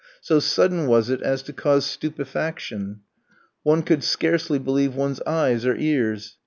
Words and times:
So 0.19 0.39
sudden 0.39 0.87
was 0.87 1.11
it 1.11 1.21
as 1.21 1.43
to 1.43 1.53
cause 1.53 1.85
stupefaction; 1.85 3.01
one 3.61 3.83
could 3.83 4.03
scarcely 4.03 4.57
believe 4.57 4.95
one's 4.95 5.21
eyes 5.27 5.63
or 5.63 5.75
ears. 5.75 6.37